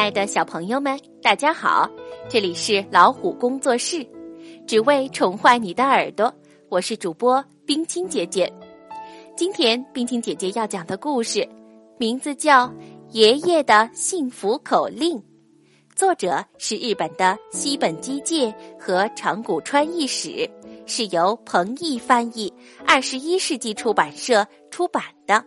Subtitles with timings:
[0.00, 1.86] 爱的小朋友们，大家好！
[2.26, 4.02] 这里是老虎工作室，
[4.66, 6.34] 只为宠坏你的耳朵。
[6.70, 8.50] 我是主播冰清姐姐。
[9.36, 11.46] 今天冰清姐姐要讲的故事，
[11.98, 12.66] 名字叫
[13.10, 15.18] 《爷爷的幸福口令》，
[15.94, 20.48] 作者是日本的西本基介和长谷川义史，
[20.86, 22.50] 是由彭毅翻译，
[22.86, 25.44] 二十一世纪出版社出版的。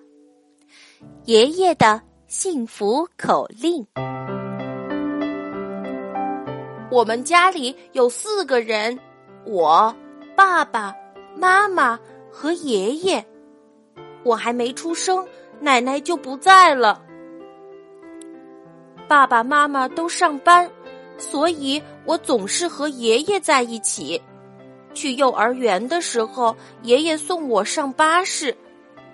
[1.26, 3.84] 爷爷的幸福口令。
[6.93, 8.99] 我们家里有四个人，
[9.47, 9.95] 我、
[10.35, 10.93] 爸爸
[11.35, 11.99] 妈妈
[12.31, 13.25] 和爷爷。
[14.21, 15.27] 我还没出生，
[15.59, 17.01] 奶奶就不在了。
[19.07, 20.70] 爸爸妈妈都上班，
[21.17, 24.21] 所以我总是和爷爷在一起。
[24.93, 28.53] 去幼儿园的时候，爷爷送我上巴士；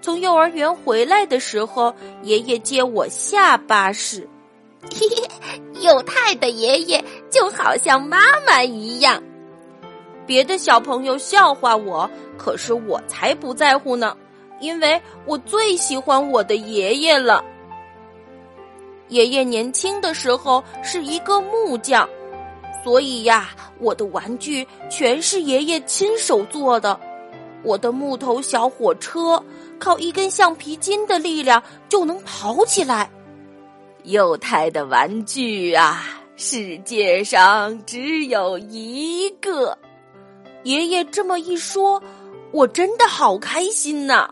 [0.02, 4.28] 从幼儿园回来的时候，爷爷接我下巴士。
[4.82, 9.22] 嘿嘿，有太的爷爷就好像妈妈一样。
[10.26, 14.16] 别的小朋友笑话我，可是我才不在乎呢，
[14.60, 17.44] 因为我最喜欢我的爷爷了。
[19.10, 22.08] 爷爷年轻的时候是一个木匠，
[22.84, 26.98] 所以呀，我的玩具全是爷爷亲手做的。
[27.64, 29.44] 我的木头小火车
[29.78, 33.10] 靠一根橡皮筋的力量就能跑起来。
[34.04, 36.04] 幼态的玩具啊，
[36.36, 39.78] 世界上只有一个。
[40.64, 42.02] 爷爷这么一说，
[42.52, 44.30] 我真的好开心呐！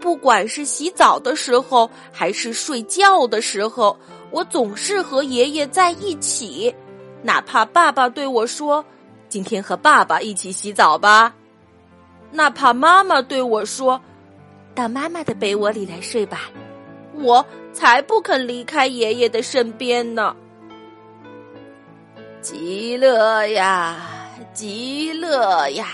[0.00, 3.96] 不管是洗澡的时候，还是睡觉的时候，
[4.30, 6.74] 我总是和爷爷在一起。
[7.22, 8.84] 哪怕爸爸对我说
[9.30, 11.34] ：“今天和爸爸一起洗澡吧。”
[12.30, 13.98] 哪怕妈妈对我说
[14.74, 16.50] ：“到妈妈的被窝里来睡吧。”
[17.16, 20.34] 我才不肯离开爷爷的身边呢！
[22.40, 23.96] 极乐呀，
[24.52, 25.88] 极乐呀，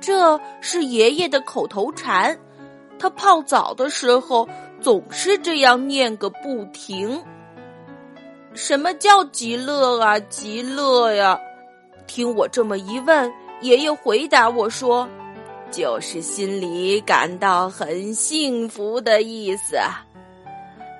[0.00, 2.38] 这是爷爷的口头禅。
[2.98, 4.48] 他泡澡的时候
[4.80, 7.22] 总是这样念个不停。
[8.54, 10.18] 什么叫极乐啊？
[10.20, 11.38] 极乐呀！
[12.06, 13.30] 听我这么一问，
[13.60, 15.06] 爷爷回答我说。
[15.70, 19.76] 就是心里感到很幸福的意思，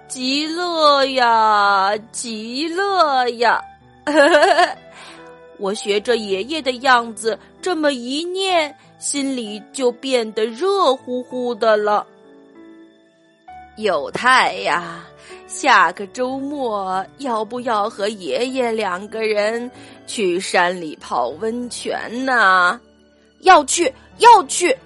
[0.07, 3.61] 极乐呀，极乐呀！
[5.59, 12.07] 我学着爷爷的样子这么一念，心里就变得热乎乎的了。
[13.77, 15.05] 有太呀，
[15.47, 19.71] 下个周末要不要和爷爷两个人
[20.07, 22.81] 去山里泡温泉呢？
[23.41, 23.93] 要去。
[24.19, 24.77] 要去！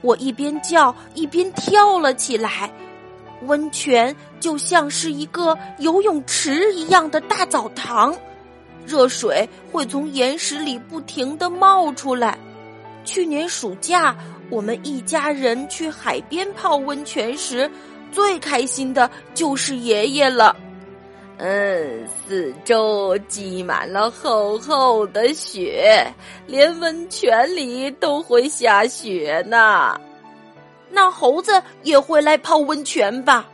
[0.00, 2.68] 我一边叫一边跳了起来。
[3.42, 8.12] 温泉就像是一个游泳池一样的大澡堂，
[8.84, 12.36] 热水会从岩石里不停的冒出来。
[13.04, 14.16] 去年暑假，
[14.50, 17.70] 我们一家人去海边泡温泉时，
[18.10, 20.56] 最开心的就是爷爷了。
[21.36, 26.06] 嗯，四周积满了厚厚的雪，
[26.46, 30.00] 连温泉里都会下雪呢。
[30.90, 33.46] 那猴子也会来泡温泉吧？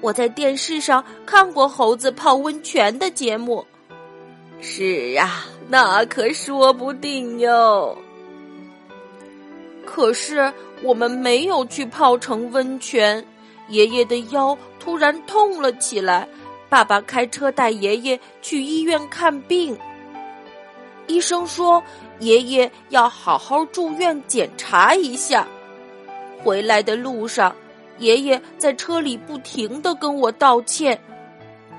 [0.00, 3.66] 我在电视上看过猴子泡温泉的节目。
[4.60, 7.98] 是啊，那可说不定哟。
[9.84, 10.52] 可是
[10.84, 13.24] 我们没有去泡成温泉，
[13.68, 16.28] 爷爷的腰突然痛了起来。
[16.68, 19.76] 爸爸开车带爷爷去医院看病。
[21.06, 21.82] 医生说
[22.20, 25.46] 爷爷要好好住院检查一下。
[26.44, 27.54] 回来的路上，
[27.98, 30.98] 爷爷在车里不停的跟我道歉：“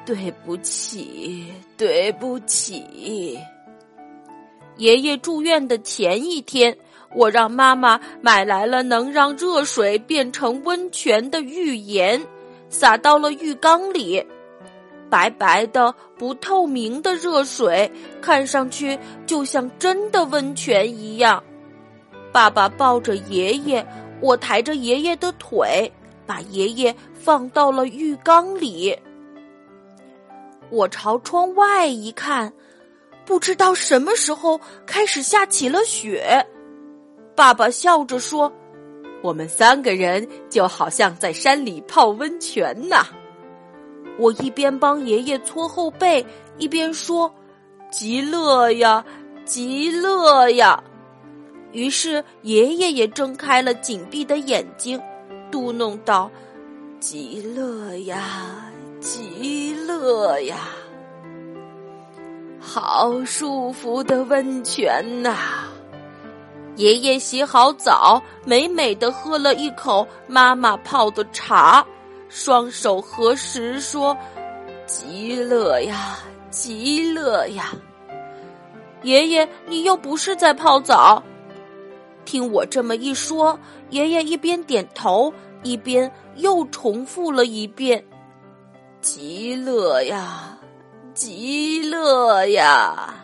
[0.06, 1.46] 对不起，
[1.78, 3.40] 对不起。”
[4.78, 6.76] 爷爷住院的前一天，
[7.14, 12.22] 我让妈妈买来了能让热水变成温泉的浴盐，
[12.70, 14.26] 撒到了浴缸里。
[15.10, 17.92] 白白的、不透明的热水，
[18.22, 21.44] 看上去就像真的温泉一样。
[22.32, 23.86] 爸爸抱着爷爷，
[24.22, 25.92] 我抬着爷爷的腿，
[26.26, 28.96] 把爷爷放到了浴缸里。
[30.70, 32.54] 我朝窗外一看，
[33.26, 36.46] 不知道什么时候开始下起了雪。
[37.36, 38.52] 爸爸笑着说
[39.24, 42.98] ：“我们三个人就好像在山里泡温泉呢。”
[44.20, 46.24] 我一边帮爷爷搓后背，
[46.58, 47.34] 一边说
[47.90, 49.04] ：“极乐呀，
[49.46, 50.84] 极乐呀！”
[51.72, 55.02] 于是爷爷也睁开了紧闭的眼睛，
[55.50, 56.30] 嘟哝道
[57.00, 58.70] ：“极乐呀，
[59.00, 60.58] 极乐。”呀！
[62.60, 65.66] 好舒服的温泉呐！
[66.76, 71.86] 爷爷洗好澡，美美的喝了一口妈妈泡的茶，
[72.30, 74.16] 双手合十说
[74.86, 77.74] ：“极乐呀，极乐呀！”
[79.04, 81.22] 爷爷，你又不是在泡澡。
[82.26, 83.60] 听我这么一说，
[83.90, 85.34] 爷爷一边点头，
[85.64, 88.06] 一边又重复了一遍
[89.02, 90.58] ：“极乐呀，
[91.14, 93.16] 极乐呀！”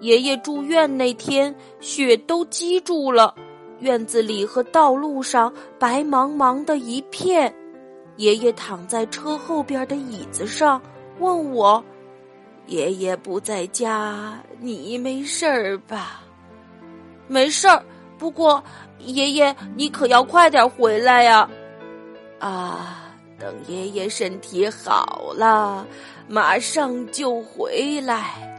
[0.00, 3.34] 爷爷住院那天，雪都积住了，
[3.84, 7.54] 院子里和道路上白茫茫的一片。
[8.16, 10.80] 爷爷躺在车后边的椅子上，
[11.18, 11.84] 问我。
[12.66, 16.22] 爷爷不在家，你没事儿吧？
[17.28, 17.84] 没事儿，
[18.16, 18.64] 不过
[19.00, 21.46] 爷爷你可要快点回来呀！
[22.38, 25.86] 啊，等爷爷身体好了，
[26.26, 28.53] 马上就回来。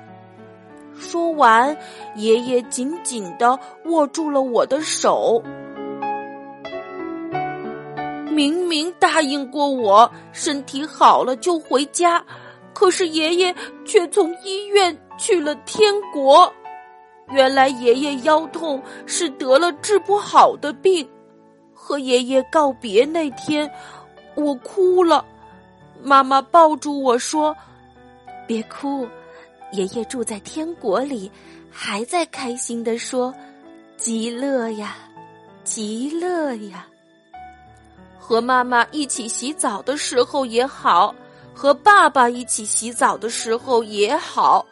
[0.97, 1.77] 说完，
[2.15, 5.42] 爷爷紧紧的握住了我的手。
[8.31, 12.24] 明明答应过我，身体好了就回家。
[12.74, 13.56] 可是爷爷
[13.86, 16.51] 却从医院去了天国。
[17.31, 21.07] 原来爷爷腰痛是得了治不好的病。
[21.74, 23.71] 和爷爷告别那天，
[24.36, 25.24] 我哭了。
[26.03, 27.56] 妈妈抱住我说
[28.45, 29.07] ：“别哭，
[29.75, 31.30] 爷爷住在天国里，
[31.69, 33.33] 还在开心的说，
[33.98, 34.95] 极乐呀，
[35.63, 36.88] 极乐呀。”
[38.18, 41.13] 和妈妈一起洗澡的时候也好。
[41.57, 44.66] 和爸爸一起洗澡的时候也好，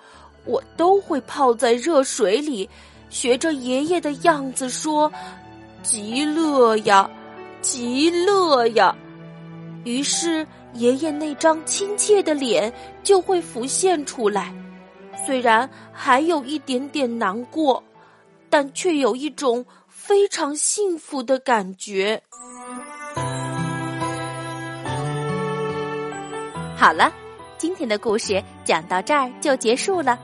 [0.44, 2.70] 我都会泡在热水里，
[3.10, 5.10] 学着爷爷的样子说
[5.82, 7.10] ：“极乐呀，
[7.62, 8.94] 极乐呀。”
[9.86, 14.54] 于是爷爷那张亲切的脸就会浮现出来，
[15.26, 17.84] 虽然还有一点点难过，
[18.50, 22.22] 但却有一种非常幸福的感觉。
[26.76, 27.12] 好了，
[27.58, 30.20] 今天的故事讲到这儿就结束了。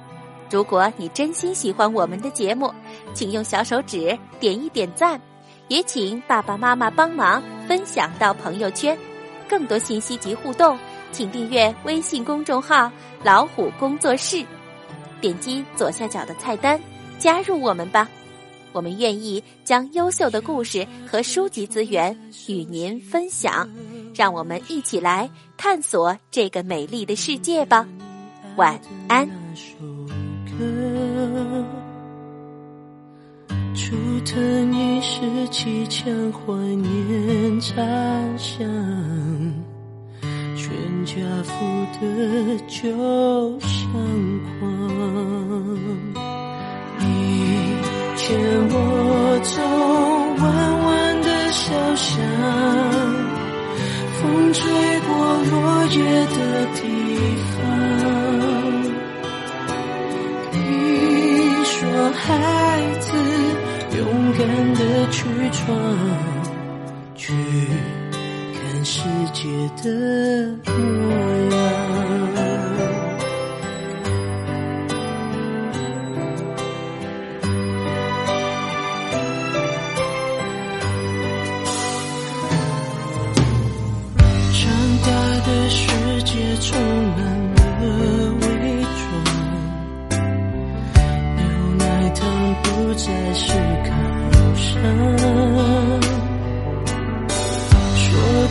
[0.51, 2.73] 如果你真心喜欢我们的节目，
[3.13, 5.21] 请用小手指点一点赞，
[5.69, 8.97] 也请爸爸妈妈帮忙分享到朋友圈。
[9.47, 10.77] 更多信息及互动，
[11.11, 12.91] 请订阅微信公众号
[13.23, 14.45] “老虎工作室”，
[15.21, 16.79] 点击左下角的菜单
[17.17, 18.09] 加入我们吧。
[18.71, 22.15] 我们愿意将优秀的故事和书籍资源
[22.47, 23.67] 与您分享，
[24.13, 25.27] 让我们一起来
[25.57, 27.87] 探索这个美丽的世界吧。
[28.57, 29.27] 晚安。
[33.73, 37.81] 竹藤一时气腔，怀念茶
[38.37, 38.59] 香，
[40.55, 41.65] 全家福
[41.99, 43.91] 的旧相
[44.59, 44.78] 狂。
[48.29, 48.73] 牵我
[49.41, 49.57] 走
[50.37, 50.45] 弯
[50.83, 52.21] 弯的小巷，
[54.21, 54.61] 风吹
[55.07, 55.09] 过
[55.49, 55.97] 落叶
[56.27, 56.37] 的
[56.75, 56.77] 地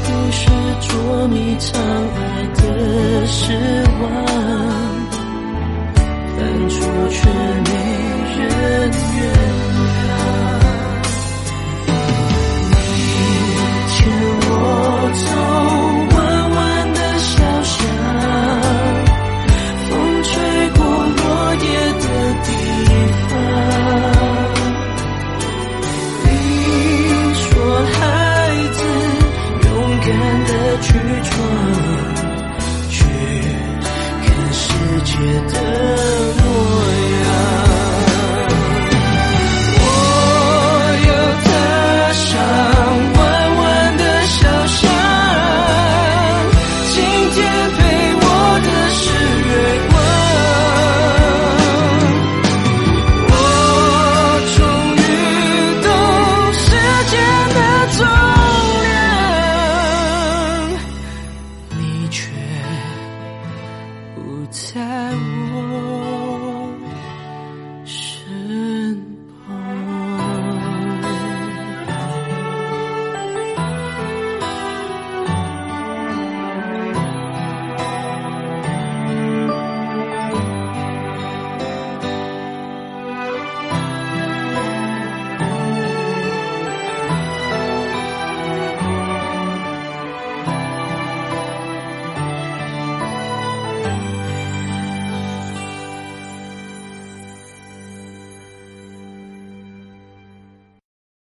[0.05, 0.41] 不是
[0.89, 2.21] 捉迷藏，爱
[2.55, 2.61] 的
[3.27, 3.53] 失
[4.01, 4.03] 望，
[6.37, 6.39] 犯
[6.69, 6.77] 错
[7.11, 7.71] 却没
[8.39, 8.41] 人
[9.17, 9.21] 原
[9.65, 9.68] 谅。